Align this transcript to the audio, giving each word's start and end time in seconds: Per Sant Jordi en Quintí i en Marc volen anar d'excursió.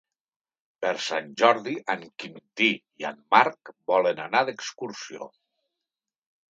Per 0.85 0.93
Sant 1.07 1.27
Jordi 1.41 1.75
en 1.95 2.07
Quintí 2.23 2.71
i 3.03 3.07
en 3.13 3.23
Marc 3.37 3.75
volen 3.95 4.27
anar 4.29 4.45
d'excursió. 4.51 5.31